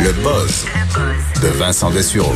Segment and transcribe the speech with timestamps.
[0.00, 0.64] Le buzz
[1.42, 2.32] de Vincent Dessureau.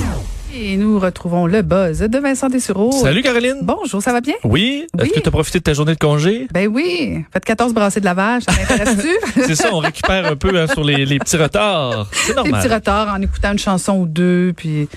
[0.52, 2.90] Et nous retrouvons le buzz de Vincent Dessureau.
[2.90, 3.58] Salut Caroline.
[3.62, 4.34] Bonjour, ça va bien?
[4.42, 4.84] Oui.
[4.98, 5.12] Est-ce Oui.
[5.14, 6.48] que tu as profité de ta journée de congé?
[6.50, 7.24] Ben oui.
[7.32, 9.40] Faites 14 brassées de lavage, ça t'intéresse-tu?
[9.46, 12.08] C'est ça, on récupère un peu hein, sur les, les petits retards.
[12.10, 12.62] C'est Des normal.
[12.62, 14.88] petits retards en écoutant une chanson ou deux, puis...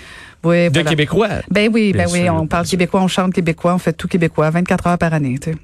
[0.43, 0.89] Oui, De voilà.
[0.89, 1.27] Québécois.
[1.51, 4.07] Ben oui, ben Bien oui, sûr, on parle québécois, on chante québécois, on fait tout
[4.07, 5.57] québécois, 24 heures par année, tu sais.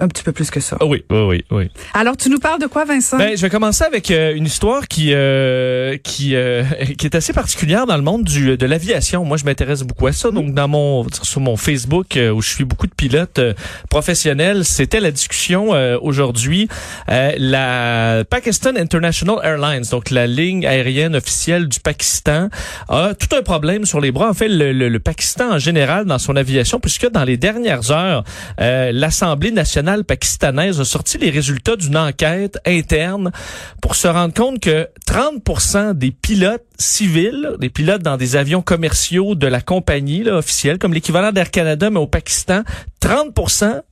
[0.00, 0.76] Un petit peu plus que ça.
[0.80, 1.70] Ah oui, oui, oui, oui.
[1.94, 3.18] Alors, tu nous parles de quoi, Vincent?
[3.18, 6.62] Ben, je vais commencer avec euh, une histoire qui euh, qui euh,
[6.98, 9.24] qui est assez particulière dans le monde du de l'aviation.
[9.24, 10.30] Moi, je m'intéresse beaucoup à ça.
[10.30, 13.54] Donc, dans mon sur mon Facebook euh, où je suis beaucoup de pilotes euh,
[13.90, 16.68] professionnels, c'était la discussion euh, aujourd'hui.
[17.08, 22.48] Euh, la Pakistan International Airlines, donc la ligne aérienne officielle du Pakistan,
[22.88, 24.28] a tout un problème sur les bras.
[24.30, 27.90] En fait, le, le- le Pakistan en général dans son aviation, puisque dans les dernières
[27.90, 28.22] heures,
[28.60, 33.32] euh, l'Assemblée nationale pakistanaise a sorti les résultats d'une enquête interne
[33.80, 39.34] pour se rendre compte que 30 des pilotes civils, des pilotes dans des avions commerciaux
[39.34, 42.62] de la compagnie officielle, comme l'équivalent d'Air Canada, mais au Pakistan,
[43.00, 43.34] 30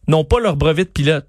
[0.09, 1.27] n'ont pas leur brevet de pilote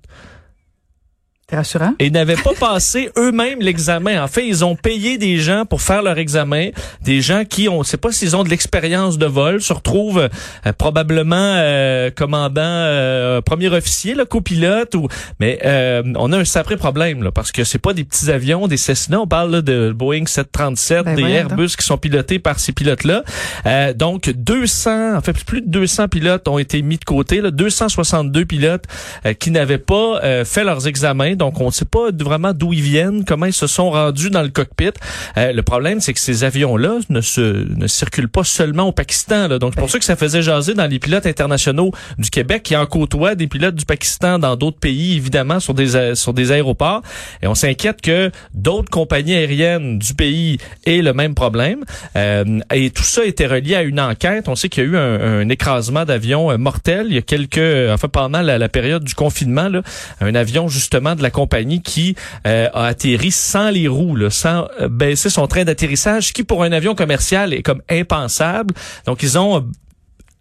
[1.55, 1.93] rassurant?
[1.99, 4.23] et n'avaient pas passé eux-mêmes l'examen.
[4.23, 6.69] En fait, ils ont payé des gens pour faire leur examen,
[7.03, 10.29] des gens qui, on ne sait pas s'ils ont de l'expérience de vol, se retrouvent
[10.65, 15.07] euh, probablement euh, commandant, euh, premier officier, là, copilote, ou
[15.39, 18.67] mais euh, on a un sacré problème là, parce que c'est pas des petits avions,
[18.67, 22.59] des Cessna, on parle là, de Boeing 737, Ben des Airbus qui sont pilotés par
[22.59, 23.23] ces pilotes-là.
[23.65, 27.51] Euh, donc 200, en fait plus de 200 pilotes ont été mis de côté, là,
[27.51, 28.85] 262 pilotes
[29.25, 31.35] euh, qui n'avaient pas euh, fait leurs examens.
[31.37, 34.41] Donc, on ne sait pas vraiment d'où ils viennent, comment ils se sont rendus dans
[34.41, 34.89] le cockpit.
[35.37, 37.41] Euh, le problème, c'est que ces avions-là ne se
[37.75, 39.47] ne circulent pas seulement au Pakistan.
[39.47, 39.59] Là.
[39.59, 42.75] Donc, c'est pour ça que ça faisait jaser dans les pilotes internationaux du Québec qui
[42.75, 46.51] en côtoient des pilotes du Pakistan dans d'autres pays, évidemment, sur des a- sur des
[46.51, 47.01] aéroports.
[47.41, 51.83] Et on s'inquiète que d'autres compagnies aériennes du pays aient le même problème.
[52.15, 54.47] Euh, et tout ça était relié à une enquête.
[54.47, 57.21] On sait qu'il y a eu un, un écrasement d'avion euh, mortel il y a
[57.21, 59.81] quelques, euh, enfin pendant la, la période du confinement, là,
[60.21, 62.15] un avion justement compagnie qui
[62.45, 66.63] euh, a atterri sans les roues, sans euh, baisser son train d'atterrissage, ce qui pour
[66.63, 68.73] un avion commercial est comme impensable.
[69.05, 69.61] Donc ils ont euh,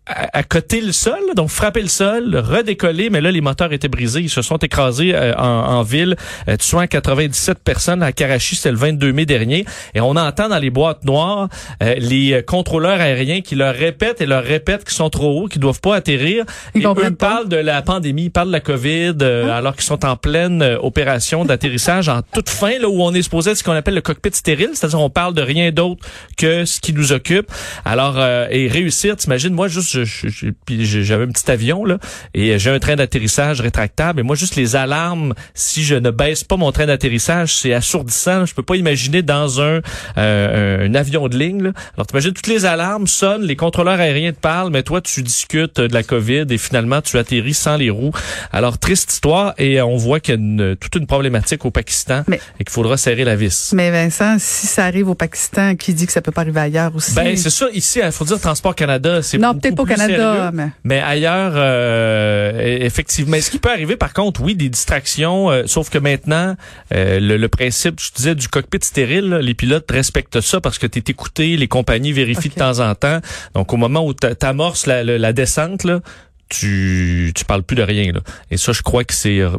[0.07, 3.89] à, à côté le sol, donc frapper le sol, redécoller, mais là les moteurs étaient
[3.89, 6.17] brisés, ils se sont écrasés euh, en, en ville,
[6.49, 10.59] euh, tuant 97 personnes à Karachi, c'était le 22 mai dernier, et on entend dans
[10.59, 11.49] les boîtes noires
[11.83, 15.49] euh, les euh, contrôleurs aériens qui leur répètent et leur répètent qu'ils sont trop hauts,
[15.49, 16.45] qu'ils doivent pas atterrir.
[16.75, 19.85] Ils et eux parlent de la pandémie, ils parlent de la COVID, euh, alors qu'ils
[19.85, 23.59] sont en pleine euh, opération d'atterrissage en toute fin, là où on est supposé être
[23.59, 26.07] ce qu'on appelle le cockpit stérile, c'est-à-dire on parle de rien d'autre
[26.37, 27.51] que ce qui nous occupe.
[27.85, 31.99] Alors euh, et réussir, t'imagines, moi juste j'avais un petit avion là
[32.35, 36.45] et j'ai un train d'atterrissage rétractable et moi juste les alarmes, si je ne baisse
[36.45, 38.41] pas mon train d'atterrissage, c'est assourdissant.
[38.41, 38.45] là.
[38.45, 39.81] Je peux pas imaginer dans un
[40.19, 41.63] euh, un avion de ligne.
[41.63, 41.73] Là.
[41.97, 45.81] Alors t'imagines toutes les alarmes sonnent, les contrôleurs aériens te parlent, mais toi tu discutes
[45.81, 48.13] de la COVID et finalement tu atterris sans les roues.
[48.53, 52.25] Alors triste histoire et on voit qu'il y a une- toute une problématique au Pakistan
[52.27, 53.73] Mais- et qu'il faudra serrer la vis.
[53.75, 56.95] Mais Vincent, si ça arrive au Pakistan, qui dit que ça peut pas arriver ailleurs
[56.95, 57.15] aussi?
[57.15, 60.69] Ben c'est ça ici, il faut dire Transport Canada, c'est non, peut-être pas Canada, mais...
[60.85, 63.31] Mais ailleurs, euh, e- effectivement.
[63.33, 65.51] Mais ce qui peut arriver, par contre, oui, des distractions.
[65.51, 66.55] euh, sauf que maintenant,
[66.95, 70.79] euh, le, le principe, je disais, du cockpit stérile, là, les pilotes respectent ça parce
[70.79, 73.21] que tu es écouté, les compagnies vérifient de temps en temps.
[73.55, 76.01] Donc, au moment où tu amorces la, la- la descente, là,
[76.49, 78.13] tu tu parles plus de rien.
[78.13, 78.21] Là.
[78.51, 79.51] Et ça, je crois que c'est euh,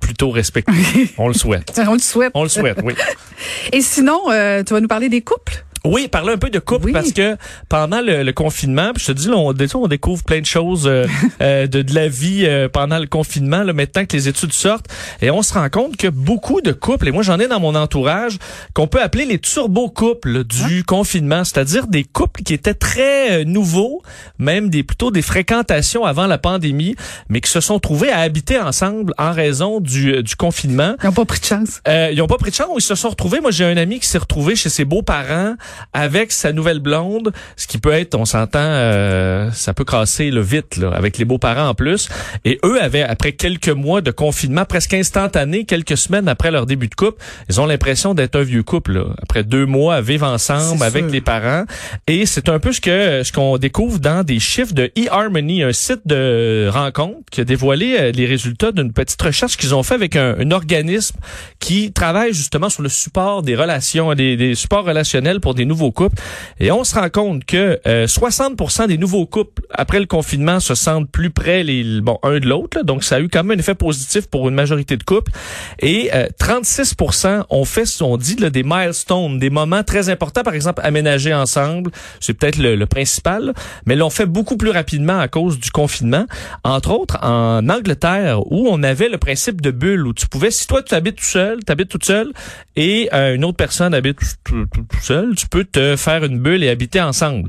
[0.00, 0.72] plutôt respecté.
[1.18, 1.78] On le souhaite.
[1.88, 2.32] On le souhaite.
[2.34, 2.94] On le souhaite, oui.
[3.72, 5.64] Et sinon, euh, tu vas nous parler des couples?
[5.84, 6.92] Oui, parler un peu de couple Oui.
[6.92, 7.36] parce que
[7.68, 10.86] pendant le, le confinement, puis je te dis, là, on, on découvre plein de choses
[10.86, 11.06] euh,
[11.42, 14.86] euh, de, de la vie euh, pendant le confinement, là, maintenant que les études sortent,
[15.20, 17.74] et on se rend compte que beaucoup de couples, et moi j'en ai dans mon
[17.74, 18.38] entourage,
[18.74, 24.02] qu'on peut appeler les turbo-couples du confinement, c'est-à-dire des couples qui étaient très euh, nouveaux,
[24.38, 26.94] même des plutôt des fréquentations avant la pandémie,
[27.28, 30.94] mais qui se sont trouvés à habiter ensemble en raison du, euh, du confinement.
[31.02, 31.80] Ils n'ont pas pris de chance.
[31.88, 33.40] Euh, ils ont pas pris de chance, ils se sont retrouvés.
[33.40, 35.54] Moi, j'ai un ami qui s'est retrouvé chez ses beaux-parents
[35.92, 40.40] avec sa nouvelle blonde, ce qui peut être, on s'entend, euh, ça peut casser le
[40.40, 42.08] vite, là, avec les beaux-parents en plus.
[42.44, 46.88] Et eux avaient, après quelques mois de confinement presque instantané, quelques semaines après leur début
[46.88, 50.26] de couple, ils ont l'impression d'être un vieux couple, là, après deux mois à vivre
[50.26, 51.12] ensemble avec sûr.
[51.12, 51.64] les parents.
[52.06, 55.72] Et c'est un peu ce que ce qu'on découvre dans des chiffres de eHarmony, un
[55.72, 59.94] site de rencontre qui a dévoilé euh, les résultats d'une petite recherche qu'ils ont fait
[59.94, 61.16] avec un, un organisme
[61.60, 65.92] qui travaille justement sur le support des relations, des, des supports relationnels pour des nouveaux
[65.92, 66.16] couples.
[66.60, 71.10] Et on se rend compte que 60% des nouveaux couples après le confinement se sentent
[71.10, 72.82] plus près les bon un de l'autre.
[72.84, 75.32] Donc ça a eu quand même un effet positif pour une majorité de couples.
[75.80, 76.10] Et
[76.40, 81.34] 36% ont fait, on dit là, des milestones, des moments très importants, par exemple aménager
[81.34, 81.90] ensemble.
[82.20, 83.54] C'est peut-être le, le principal,
[83.86, 86.26] mais l'ont fait beaucoup plus rapidement à cause du confinement.
[86.64, 90.66] Entre autres, en Angleterre, où on avait le principe de bulle, où tu pouvais, si
[90.66, 92.32] toi tu habites tout seul, tu habites toute seule,
[92.76, 94.66] et euh, une autre personne habite tout,
[95.00, 97.48] seul, tu te faire une bulle et habiter ensemble.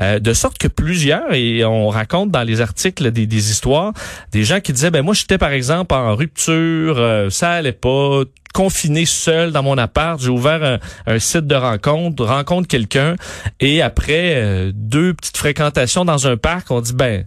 [0.00, 3.92] Euh, de sorte que plusieurs, et on raconte dans les articles des, des histoires,
[4.32, 8.22] des gens qui disaient, ben moi j'étais par exemple en rupture, euh, ça allait pas,
[8.52, 10.20] confiné seul dans mon appart.
[10.20, 13.16] J'ai ouvert un, un, site de rencontre, rencontre quelqu'un,
[13.60, 17.26] et après euh, deux petites fréquentations dans un parc, on dit ben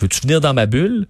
[0.00, 1.06] veux-tu venir dans ma bulle?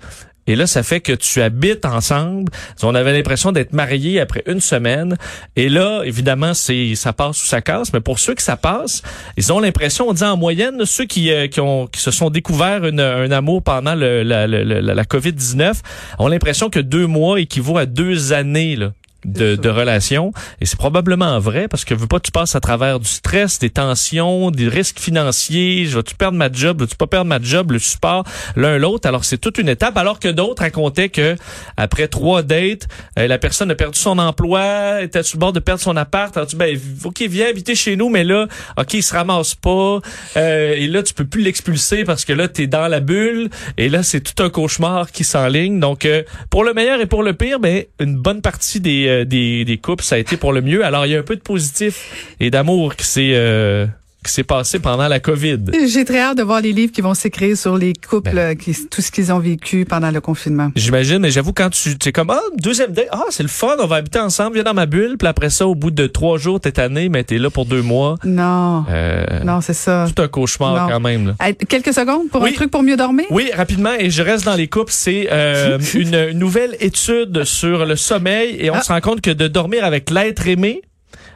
[0.46, 2.50] Et là, ça fait que tu habites ensemble.
[2.82, 5.16] On avait l'impression d'être mariés après une semaine.
[5.56, 7.92] Et là, évidemment, c'est ça passe ou ça casse.
[7.92, 9.02] Mais pour ceux que ça passe,
[9.36, 13.30] ils ont l'impression, on dit en moyenne, ceux qui, euh, qui, se sont découverts un
[13.30, 15.74] amour pendant la, la COVID-19,
[16.18, 18.76] ont l'impression que deux mois équivaut à deux années.
[18.76, 18.92] Là
[19.24, 20.32] de, de relations.
[20.60, 23.70] Et c'est probablement vrai parce que veux pas, tu passes à travers du stress, des
[23.70, 25.86] tensions, des risques financiers.
[25.86, 26.80] Je vais-tu perdre ma job?
[26.80, 27.72] Veux-tu pas perdre ma job?
[27.72, 28.24] Le support
[28.56, 29.08] l'un l'autre.
[29.08, 29.96] Alors, c'est toute une étape.
[29.96, 31.36] Alors que d'autres racontaient que
[31.76, 32.88] après trois dates,
[33.18, 36.36] euh, la personne a perdu son emploi, était sur le bord de perdre son appart.
[36.36, 38.46] Alors, tu ben, OK, viens habiter chez nous, mais là,
[38.76, 40.00] OK, il se ramasse pas.
[40.36, 43.50] Euh, et là, tu peux plus l'expulser parce que là, tu es dans la bulle.
[43.76, 45.80] Et là, c'est tout un cauchemar qui s'enligne.
[45.80, 49.24] Donc, euh, pour le meilleur et pour le pire, ben, une bonne partie des euh,
[49.24, 50.84] des, des couples, ça a été pour le mieux.
[50.84, 53.86] Alors, il y a un peu de positif et d'amour qui s'est euh,
[54.22, 55.58] qui s'est passé pendant la COVID.
[55.86, 58.56] J'ai très hâte de voir les livres qui vont s'écrire sur les couples, ben.
[58.56, 60.70] qui, tout ce qu'ils ont vécu pendant le confinement.
[60.76, 63.86] J'imagine, mais j'avoue, quand tu es comme, ah, deuxième date, ah, c'est le fun, on
[63.86, 66.60] va habiter ensemble, viens dans ma bulle, puis après ça, au bout de trois jours,
[66.60, 68.16] t'es tanné, mais t'es là pour deux mois.
[68.24, 68.84] Non.
[68.90, 70.06] Euh, non, c'est ça.
[70.14, 71.34] Tout un cauchemar quand même.
[71.38, 71.52] Là.
[71.68, 73.26] Quelques secondes pour un truc pour mieux dormir?
[73.30, 77.96] Oui, rapidement, et je reste dans les couples, c'est euh, une, nouvelle étude sur le
[77.96, 78.82] sommeil, et on ah.
[78.82, 80.82] se rend compte que de dormir avec l'être aimé,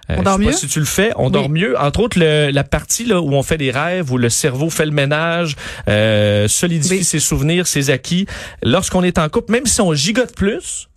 [0.09, 0.53] on dort mieux?
[0.53, 1.79] si tu le fais, on dort mieux.
[1.79, 4.87] Entre autres, le, la partie là où on fait des rêves, où le cerveau fait
[4.87, 5.57] le ménage,
[5.89, 8.27] euh, solidifie ses souvenirs, ses acquis.
[8.63, 10.89] Lorsqu'on est en couple, même si on gigote plus,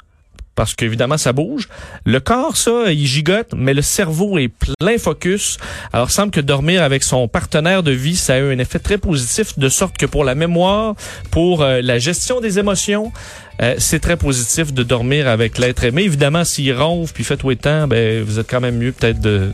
[0.60, 1.70] parce qu'évidemment ça bouge.
[2.04, 5.58] Le corps, ça, il gigote, mais le cerveau est plein focus.
[5.94, 8.98] Alors, semble que dormir avec son partenaire de vie, ça a eu un effet très
[8.98, 10.96] positif, de sorte que pour la mémoire,
[11.32, 13.14] pour euh, la gestion des émotions,
[13.62, 16.02] euh, c'est très positif de dormir avec l'être aimé.
[16.02, 19.22] Évidemment, s'il ronfle puis fait tout le temps, ben vous êtes quand même mieux peut-être
[19.22, 19.54] de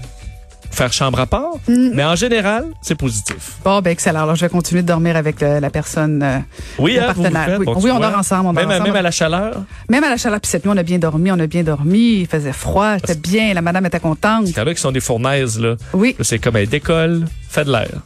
[0.75, 1.53] faire chambre à part.
[1.67, 1.91] Mm.
[1.93, 3.57] Mais en général, c'est positif.
[3.63, 4.23] Bon, ben excellent.
[4.23, 6.39] Alors, je vais continuer de dormir avec le, la personne, euh,
[6.79, 7.59] oui, hein, partenaire.
[7.59, 8.47] oui, oui on dort ensemble.
[8.47, 8.83] On même, ensemble.
[8.83, 9.63] même à la chaleur?
[9.89, 10.39] Même à la chaleur.
[10.39, 11.31] Puis cette nuit, on a bien dormi.
[11.31, 12.21] On a bien dormi.
[12.21, 12.97] Il faisait froid.
[12.99, 13.53] C'était bien.
[13.53, 14.47] La madame était contente.
[14.47, 15.75] Il y en a qui sont des fournaises, là.
[15.93, 16.15] Oui.
[16.21, 17.25] C'est comme elle décolle,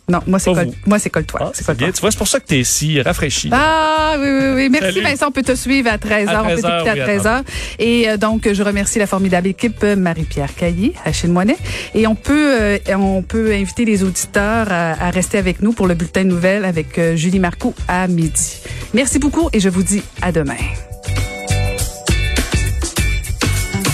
[0.07, 1.11] Non, moi, c'est col moi c'est.
[1.39, 1.91] Ah, c'est bien.
[1.91, 3.49] Tu vois, c'est pour ça que tu es si rafraîchi.
[3.51, 4.69] Ah, oui, oui, oui.
[4.69, 5.01] Merci, Salut.
[5.01, 5.27] Vincent.
[5.27, 6.41] On peut te suivre à 13h.
[6.43, 7.43] on peut t'écouter à 13h.
[7.79, 11.57] Et euh, donc, je remercie la formidable équipe euh, Marie-Pierre Caillé, Achille Moinet.
[11.93, 15.95] Et on peut, euh, on peut inviter les auditeurs à, rester avec nous pour le
[15.95, 18.61] bulletin de nouvelles avec euh, Julie Marcoux à midi.
[18.93, 20.55] Merci beaucoup et je vous dis à demain.